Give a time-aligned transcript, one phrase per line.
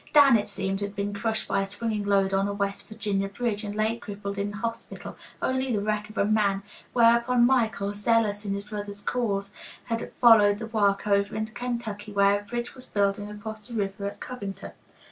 [0.13, 3.63] Dan, it seems, had been crushed by a swinging load on a West Virginia bridge,
[3.63, 8.43] and lay crippled in the hospital, only the wreck of a man, whereupon Michael, zealous
[8.43, 9.53] in his brother's cause,
[9.83, 14.07] had followed the work over into Kentucky, where a bridge was building across the river
[14.07, 14.71] at Covington.